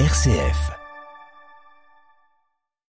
RCF. 0.00 0.72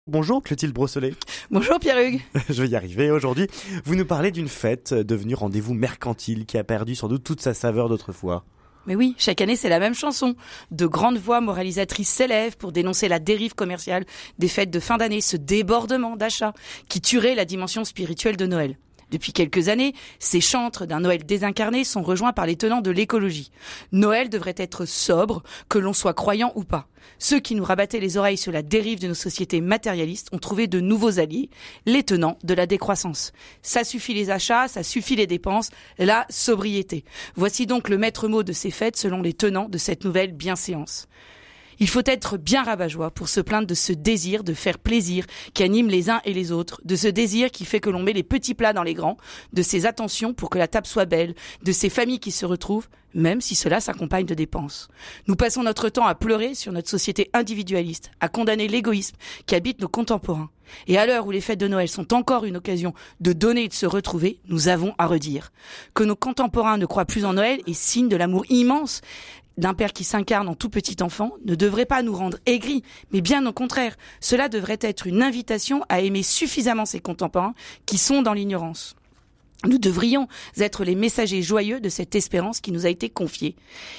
Bonjour 0.07 0.41
Clotilde 0.41 0.73
Brosselet. 0.73 1.13
Bonjour 1.51 1.79
Pierre-Hugues. 1.79 2.21
Je 2.49 2.63
vais 2.63 2.69
y 2.69 2.75
arriver 2.75 3.11
aujourd'hui. 3.11 3.45
Vous 3.85 3.93
nous 3.93 4.03
parlez 4.03 4.31
d'une 4.31 4.47
fête 4.47 4.95
devenue 4.95 5.35
rendez-vous 5.35 5.75
mercantile 5.75 6.47
qui 6.47 6.57
a 6.57 6.63
perdu 6.63 6.95
sans 6.95 7.07
doute 7.07 7.23
toute 7.23 7.39
sa 7.39 7.53
saveur 7.53 7.87
d'autrefois. 7.87 8.45
Mais 8.87 8.95
oui, 8.95 9.13
chaque 9.19 9.41
année 9.41 9.55
c'est 9.55 9.69
la 9.69 9.77
même 9.77 9.93
chanson. 9.93 10.35
De 10.71 10.87
grandes 10.87 11.19
voix 11.19 11.39
moralisatrices 11.39 12.09
s'élèvent 12.09 12.57
pour 12.57 12.71
dénoncer 12.71 13.07
la 13.07 13.19
dérive 13.19 13.53
commerciale 13.53 14.03
des 14.39 14.47
fêtes 14.47 14.71
de 14.71 14.79
fin 14.79 14.97
d'année, 14.97 15.21
ce 15.21 15.37
débordement 15.37 16.15
d'achats 16.15 16.53
qui 16.89 16.99
tuerait 16.99 17.35
la 17.35 17.45
dimension 17.45 17.85
spirituelle 17.85 18.37
de 18.37 18.47
Noël. 18.47 18.75
Depuis 19.09 19.31
quelques 19.31 19.69
années, 19.69 19.93
ces 20.19 20.41
chantres 20.41 20.85
d'un 20.85 20.99
Noël 20.99 21.25
désincarné 21.25 21.83
sont 21.83 22.01
rejoints 22.01 22.33
par 22.33 22.45
les 22.45 22.57
tenants 22.57 22.81
de 22.81 22.91
l'écologie. 22.91 23.51
Noël 23.91 24.29
devrait 24.29 24.55
être 24.57 24.85
sobre, 24.85 25.43
que 25.69 25.79
l'on 25.79 25.93
soit 25.93 26.13
croyant 26.13 26.51
ou 26.55 26.63
pas. 26.63 26.87
Ceux 27.19 27.39
qui 27.39 27.55
nous 27.55 27.63
rabattaient 27.63 28.01
les 28.01 28.17
oreilles 28.17 28.37
sur 28.37 28.51
la 28.51 28.61
dérive 28.61 28.99
de 28.99 29.07
nos 29.07 29.13
sociétés 29.13 29.61
matérialistes 29.61 30.27
ont 30.33 30.39
trouvé 30.39 30.67
de 30.67 30.81
nouveaux 30.81 31.19
alliés, 31.19 31.49
les 31.85 32.03
tenants 32.03 32.37
de 32.43 32.53
la 32.53 32.65
décroissance. 32.65 33.31
Ça 33.61 33.85
suffit 33.85 34.13
les 34.13 34.29
achats, 34.29 34.67
ça 34.67 34.83
suffit 34.83 35.15
les 35.15 35.27
dépenses, 35.27 35.69
la 35.97 36.25
sobriété. 36.29 37.05
Voici 37.35 37.65
donc 37.65 37.87
le 37.87 37.97
maître 37.97 38.27
mot 38.27 38.43
de 38.43 38.53
ces 38.53 38.71
fêtes 38.71 38.97
selon 38.97 39.21
les 39.21 39.33
tenants 39.33 39.69
de 39.69 39.77
cette 39.77 40.03
nouvelle 40.03 40.33
bienséance. 40.33 41.07
Il 41.79 41.87
faut 41.89 42.01
être 42.05 42.37
bien 42.37 42.63
rabat-joie 42.63 43.11
pour 43.11 43.29
se 43.29 43.39
plaindre 43.39 43.67
de 43.67 43.75
ce 43.75 43.93
désir 43.93 44.43
de 44.43 44.53
faire 44.53 44.79
plaisir 44.79 45.25
qui 45.53 45.63
anime 45.63 45.89
les 45.89 46.09
uns 46.09 46.21
et 46.25 46.33
les 46.33 46.51
autres, 46.51 46.81
de 46.85 46.95
ce 46.95 47.07
désir 47.07 47.51
qui 47.51 47.65
fait 47.65 47.79
que 47.79 47.89
l'on 47.89 48.01
met 48.01 48.13
les 48.13 48.23
petits 48.23 48.55
plats 48.55 48.73
dans 48.73 48.83
les 48.83 48.93
grands, 48.93 49.17
de 49.53 49.61
ces 49.61 49.85
attentions 49.85 50.33
pour 50.33 50.49
que 50.49 50.57
la 50.57 50.67
table 50.67 50.87
soit 50.87 51.05
belle, 51.05 51.35
de 51.63 51.71
ces 51.71 51.89
familles 51.89 52.19
qui 52.19 52.31
se 52.31 52.45
retrouvent, 52.45 52.87
même 53.13 53.41
si 53.41 53.55
cela 53.55 53.79
s'accompagne 53.79 54.25
de 54.25 54.33
dépenses. 54.33 54.89
Nous 55.27 55.35
passons 55.35 55.63
notre 55.63 55.89
temps 55.89 56.05
à 56.05 56.15
pleurer 56.15 56.55
sur 56.55 56.71
notre 56.71 56.89
société 56.89 57.29
individualiste, 57.33 58.11
à 58.19 58.29
condamner 58.29 58.67
l'égoïsme 58.67 59.15
qui 59.45 59.55
habite 59.55 59.81
nos 59.81 59.87
contemporains. 59.87 60.49
Et 60.87 60.97
à 60.97 61.05
l'heure 61.05 61.25
où 61.25 61.31
les 61.31 61.41
fêtes 61.41 61.59
de 61.59 61.67
Noël 61.67 61.87
sont 61.87 62.13
encore 62.13 62.43
une 62.43 62.57
occasion 62.57 62.93
de 63.21 63.33
donner 63.33 63.63
et 63.63 63.67
de 63.69 63.73
se 63.73 63.85
retrouver, 63.85 64.39
nous 64.47 64.67
avons 64.67 64.93
à 64.97 65.07
redire. 65.07 65.51
Que 65.93 66.03
nos 66.03 66.15
contemporains 66.15 66.77
ne 66.77 66.85
croient 66.85 67.05
plus 67.05 67.25
en 67.25 67.33
Noël 67.33 67.61
est 67.65 67.73
signe 67.73 68.09
de 68.09 68.17
l'amour 68.17 68.45
immense 68.49 69.01
d'un 69.57 69.73
père 69.73 69.93
qui 69.93 70.03
s'incarne 70.03 70.47
en 70.47 70.55
tout 70.55 70.69
petit 70.69 71.01
enfant 71.01 71.31
ne 71.45 71.55
devrait 71.55 71.85
pas 71.85 72.03
nous 72.03 72.15
rendre 72.15 72.37
aigris, 72.45 72.83
mais 73.11 73.21
bien 73.21 73.45
au 73.45 73.53
contraire, 73.53 73.95
cela 74.19 74.49
devrait 74.49 74.79
être 74.81 75.07
une 75.07 75.21
invitation 75.21 75.83
à 75.89 76.01
aimer 76.01 76.23
suffisamment 76.23 76.85
ses 76.85 76.99
contemporains 76.99 77.55
qui 77.85 77.97
sont 77.97 78.21
dans 78.21 78.33
l'ignorance. 78.33 78.95
Nous 79.65 79.79
devrions 79.79 80.27
être 80.59 80.83
les 80.83 80.93
messagers 80.93 81.41
joyeux 81.41 81.79
de 81.79 81.89
cette 81.89 82.13
espérance 82.13 82.61
qui 82.61 82.71
nous 82.71 82.85
a 82.85 82.89
été 82.89 83.09
confiée. 83.09 83.55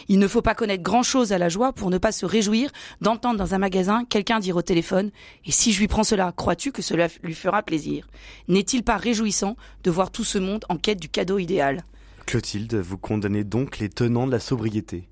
Il 0.06 0.20
ne 0.20 0.28
faut 0.28 0.40
pas 0.40 0.54
connaître 0.54 0.84
grand-chose 0.84 1.32
à 1.32 1.38
la 1.38 1.48
joie 1.48 1.72
pour 1.72 1.90
ne 1.90 1.98
pas 1.98 2.12
se 2.12 2.24
réjouir 2.24 2.70
d'entendre 3.00 3.38
dans 3.38 3.54
un 3.54 3.58
magasin 3.58 4.04
quelqu'un 4.04 4.38
dire 4.38 4.54
au 4.54 4.62
téléphone⁇ 4.62 5.08
Et 5.46 5.50
si 5.50 5.72
je 5.72 5.80
lui 5.80 5.88
prends 5.88 6.04
cela, 6.04 6.32
crois-tu 6.36 6.70
que 6.70 6.80
cela 6.80 7.08
lui 7.24 7.34
fera 7.34 7.64
plaisir?⁇ 7.64 8.06
N'est-il 8.46 8.84
pas 8.84 8.96
réjouissant 8.96 9.56
de 9.82 9.90
voir 9.90 10.12
tout 10.12 10.22
ce 10.22 10.38
monde 10.38 10.64
en 10.68 10.76
quête 10.76 11.00
du 11.00 11.08
cadeau 11.08 11.38
idéal? 11.38 11.82
Clotilde, 12.24 12.76
vous 12.76 12.98
condamnez 12.98 13.42
donc 13.42 13.78
les 13.78 13.88
tenants 13.88 14.26
de 14.28 14.32
la 14.32 14.40
sobriété. 14.40 15.08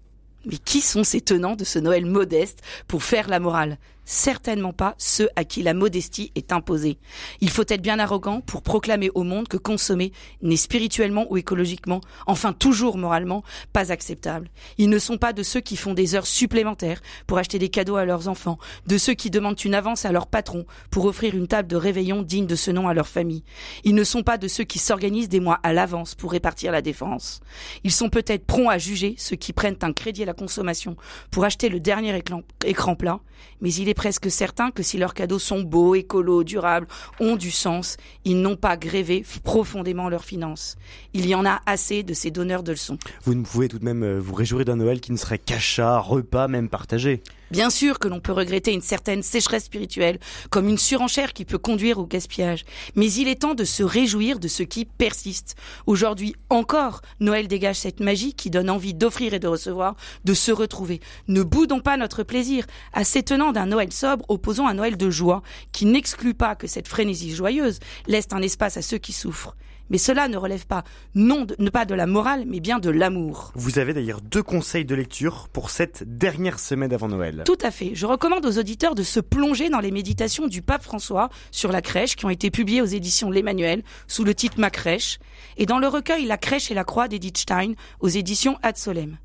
Mais 0.46 0.58
qui 0.58 0.80
sont 0.80 1.04
ces 1.04 1.20
tenants 1.20 1.56
de 1.56 1.64
ce 1.64 1.78
Noël 1.78 2.06
modeste 2.06 2.62
pour 2.88 3.02
faire 3.02 3.28
la 3.28 3.40
morale? 3.40 3.78
Certainement 4.06 4.72
pas 4.72 4.94
ceux 4.96 5.28
à 5.36 5.44
qui 5.44 5.62
la 5.62 5.74
modestie 5.74 6.32
est 6.34 6.52
imposée. 6.52 6.98
Il 7.40 7.50
faut 7.50 7.64
être 7.68 7.82
bien 7.82 7.98
arrogant 7.98 8.40
pour 8.40 8.62
proclamer 8.62 9.10
au 9.14 9.24
monde 9.24 9.48
que 9.48 9.58
consommer 9.58 10.12
n'est 10.40 10.56
spirituellement 10.56 11.26
ou 11.28 11.36
écologiquement, 11.36 12.00
enfin 12.26 12.54
toujours 12.54 12.96
moralement, 12.96 13.42
pas 13.74 13.92
acceptable. 13.92 14.48
Ils 14.78 14.88
ne 14.88 14.98
sont 14.98 15.18
pas 15.18 15.32
de 15.32 15.42
ceux 15.42 15.60
qui 15.60 15.76
font 15.76 15.92
des 15.92 16.14
heures 16.14 16.26
supplémentaires 16.26 17.02
pour 17.26 17.38
acheter 17.38 17.58
des 17.58 17.68
cadeaux 17.68 17.96
à 17.96 18.04
leurs 18.04 18.28
enfants, 18.28 18.58
de 18.86 18.96
ceux 18.96 19.14
qui 19.14 19.30
demandent 19.30 19.62
une 19.62 19.74
avance 19.74 20.04
à 20.04 20.12
leur 20.12 20.28
patron 20.28 20.64
pour 20.90 21.04
offrir 21.04 21.34
une 21.34 21.48
table 21.48 21.68
de 21.68 21.76
réveillon 21.76 22.22
digne 22.22 22.46
de 22.46 22.54
ce 22.54 22.70
nom 22.70 22.88
à 22.88 22.94
leur 22.94 23.08
famille. 23.08 23.44
Ils 23.84 23.94
ne 23.94 24.04
sont 24.04 24.22
pas 24.22 24.38
de 24.38 24.48
ceux 24.48 24.64
qui 24.64 24.78
s'organisent 24.78 25.28
des 25.28 25.40
mois 25.40 25.58
à 25.62 25.72
l'avance 25.72 26.14
pour 26.14 26.30
répartir 26.30 26.70
la 26.70 26.82
défense. 26.82 27.40
Ils 27.82 27.92
sont 27.92 28.08
peut-être 28.08 28.46
prompts 28.46 28.70
à 28.70 28.78
juger 28.78 29.14
ceux 29.18 29.36
qui 29.36 29.52
prennent 29.52 29.78
un 29.82 29.92
crédit 29.92 30.22
à 30.22 30.26
la 30.26 30.34
consommation 30.34 30.96
pour 31.30 31.44
acheter 31.44 31.68
le 31.68 31.80
dernier 31.80 32.16
écran 32.64 32.94
plat, 32.94 33.20
mais 33.60 33.72
il 33.72 33.88
est 33.88 33.94
presque 33.96 34.30
certain 34.30 34.70
que 34.70 34.84
si 34.84 34.98
leurs 34.98 35.14
cadeaux 35.14 35.40
sont 35.40 35.62
beaux, 35.62 35.96
écolos, 35.96 36.44
durables, 36.44 36.86
ont 37.18 37.34
du 37.34 37.50
sens, 37.50 37.96
ils 38.24 38.40
n'ont 38.40 38.54
pas 38.54 38.76
grévé 38.76 39.24
profondément 39.42 40.08
leurs 40.08 40.24
finances. 40.24 40.76
Il 41.14 41.26
y 41.26 41.34
en 41.34 41.44
a 41.44 41.60
assez 41.66 42.04
de 42.04 42.14
ces 42.14 42.30
donneurs 42.30 42.62
de 42.62 42.72
leçons. 42.72 42.98
Vous 43.24 43.34
ne 43.34 43.42
pouvez 43.42 43.66
tout 43.66 43.80
de 43.80 43.84
même 43.84 44.04
euh, 44.04 44.20
vous 44.20 44.34
réjouir 44.34 44.64
d'un 44.64 44.76
Noël 44.76 45.00
qui 45.00 45.10
ne 45.10 45.16
serait 45.16 45.38
qu'achat, 45.38 45.98
repas, 45.98 46.46
même 46.46 46.68
partagé. 46.68 47.22
Bien 47.52 47.70
sûr 47.70 48.00
que 48.00 48.08
l'on 48.08 48.18
peut 48.18 48.32
regretter 48.32 48.72
une 48.72 48.82
certaine 48.82 49.22
sécheresse 49.22 49.66
spirituelle, 49.66 50.18
comme 50.50 50.68
une 50.68 50.78
surenchère 50.78 51.32
qui 51.32 51.44
peut 51.44 51.58
conduire 51.58 51.98
au 51.98 52.06
gaspillage. 52.06 52.64
Mais 52.96 53.10
il 53.12 53.28
est 53.28 53.42
temps 53.42 53.54
de 53.54 53.62
se 53.62 53.84
réjouir 53.84 54.40
de 54.40 54.48
ce 54.48 54.64
qui 54.64 54.84
persiste. 54.84 55.54
Aujourd'hui 55.86 56.34
encore, 56.50 57.02
Noël 57.20 57.46
dégage 57.46 57.76
cette 57.76 58.00
magie 58.00 58.34
qui 58.34 58.50
donne 58.50 58.68
envie 58.68 58.94
d'offrir 58.94 59.32
et 59.32 59.38
de 59.38 59.46
recevoir, 59.46 59.94
de 60.24 60.34
se 60.34 60.50
retrouver. 60.50 61.00
Ne 61.28 61.44
boudons 61.44 61.78
pas 61.78 61.96
notre 61.96 62.24
plaisir. 62.24 62.66
À 62.92 63.04
s'étonnant 63.04 63.52
d'un 63.52 63.70
Noël 63.86 63.92
sobre, 63.92 64.24
opposons 64.28 64.66
un 64.66 64.74
Noël 64.74 64.96
de 64.96 65.10
joie, 65.10 65.42
qui 65.72 65.86
n'exclut 65.86 66.34
pas 66.34 66.56
que 66.56 66.66
cette 66.66 66.88
frénésie 66.88 67.34
joyeuse 67.34 67.78
laisse 68.08 68.26
un 68.32 68.42
espace 68.42 68.76
à 68.76 68.82
ceux 68.82 68.98
qui 68.98 69.12
souffrent. 69.12 69.56
Mais 69.88 69.98
cela 69.98 70.26
ne 70.26 70.36
relève 70.36 70.66
pas, 70.66 70.82
non 71.14 71.44
de, 71.44 71.54
ne 71.60 71.70
pas 71.70 71.84
de 71.84 71.94
la 71.94 72.06
morale, 72.06 72.42
mais 72.44 72.58
bien 72.58 72.80
de 72.80 72.90
l'amour. 72.90 73.52
Vous 73.54 73.78
avez 73.78 73.94
d'ailleurs 73.94 74.20
deux 74.20 74.42
conseils 74.42 74.84
de 74.84 74.96
lecture 74.96 75.48
pour 75.52 75.70
cette 75.70 76.02
dernière 76.18 76.58
semaine 76.58 76.92
avant 76.92 77.06
Noël. 77.06 77.44
Tout 77.46 77.58
à 77.62 77.70
fait. 77.70 77.92
Je 77.94 78.04
recommande 78.04 78.44
aux 78.44 78.58
auditeurs 78.58 78.96
de 78.96 79.04
se 79.04 79.20
plonger 79.20 79.68
dans 79.68 79.78
les 79.78 79.92
méditations 79.92 80.48
du 80.48 80.60
pape 80.60 80.82
François 80.82 81.28
sur 81.52 81.70
la 81.70 81.82
crèche 81.82 82.16
qui 82.16 82.24
ont 82.24 82.30
été 82.30 82.50
publiées 82.50 82.82
aux 82.82 82.86
éditions 82.86 83.30
L'Emmanuel 83.30 83.84
sous 84.08 84.24
le 84.24 84.34
titre 84.34 84.58
Ma 84.58 84.70
crèche 84.70 85.20
et 85.56 85.66
dans 85.66 85.78
le 85.78 85.86
recueil 85.86 86.24
La 86.24 86.36
crèche 86.36 86.72
et 86.72 86.74
la 86.74 86.82
croix 86.82 87.06
d'Edith 87.06 87.38
Stein 87.38 87.74
aux 88.00 88.08
éditions 88.08 88.58
Ad 88.64 88.76
Solem. 88.76 89.18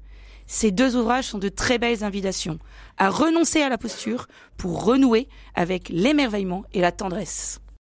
Ces 0.54 0.72
deux 0.72 0.98
ouvrages 0.98 1.28
sont 1.28 1.38
de 1.38 1.48
très 1.48 1.78
belles 1.78 2.04
invitations 2.04 2.60
à 2.98 3.10
renoncer 3.10 3.62
à 3.62 3.70
la 3.70 3.78
posture 3.78 4.28
pour 4.58 4.84
renouer 4.84 5.30
avec 5.56 5.88
l'émerveillement 5.88 6.66
et 6.74 6.82
la 6.82 6.92
tendresse. 6.92 7.62